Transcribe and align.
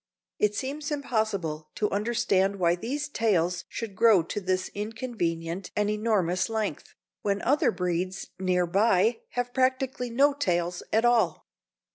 It 0.39 0.55
seems 0.55 0.89
impossible 0.89 1.69
to 1.75 1.91
understand 1.91 2.55
why 2.55 2.73
these 2.73 3.07
tails 3.07 3.65
should 3.69 3.95
grow 3.95 4.23
to 4.23 4.41
this 4.41 4.71
inconvenient 4.73 5.69
and 5.75 5.91
enormous 5.91 6.49
length, 6.49 6.95
when 7.21 7.39
other 7.43 7.69
breeds 7.71 8.31
near 8.39 8.65
by 8.65 9.19
have 9.33 9.53
practically 9.53 10.09
no 10.09 10.33
tails 10.33 10.81
at 10.91 11.05
all. 11.05 11.45